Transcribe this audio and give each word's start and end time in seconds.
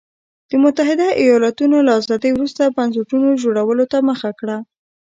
د 0.49 0.51
متحده 0.63 1.07
ایالتونو 1.21 1.77
له 1.87 1.91
ازادۍ 1.99 2.31
وروسته 2.33 2.73
بنسټونو 2.77 3.29
جوړولو 3.43 3.85
ته 3.91 3.97
مخه 4.09 4.29
کړه. 4.39 4.57